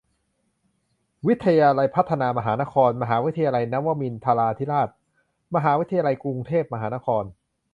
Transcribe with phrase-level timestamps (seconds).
[1.27, 4.89] วิทยาลัยพัฒนามหานคร มหาวิทยาลัยนวมินทราธิราช
[5.55, 7.23] มหาวิทยาลัยกรุงเทพมหานคร